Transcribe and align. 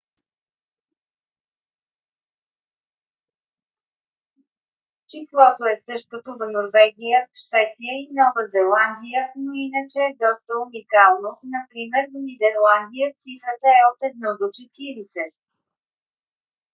числото 5.11 5.63
е 5.73 5.75
същото 5.77 6.35
в 6.39 6.51
норвегия 6.57 7.19
швеция 7.43 7.93
и 8.01 8.09
нова 8.19 8.41
зеландия 8.55 9.21
но 9.43 9.51
иначе 9.67 9.99
е 10.05 10.15
доста 10.25 10.51
уникално 10.65 11.29
например 11.55 12.03
в 12.11 12.15
нидерландия 12.29 13.07
цифрата 13.23 13.67
е 13.79 13.87
от 13.91 13.99
1 14.13 14.39
до 14.39 14.45
40 14.45 15.31